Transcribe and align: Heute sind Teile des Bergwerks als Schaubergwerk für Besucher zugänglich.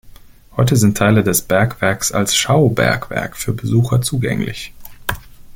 Heute 0.57 0.77
sind 0.77 0.97
Teile 0.97 1.23
des 1.23 1.43
Bergwerks 1.43 2.11
als 2.11 2.35
Schaubergwerk 2.35 3.37
für 3.37 3.53
Besucher 3.53 4.01
zugänglich. 4.01 4.73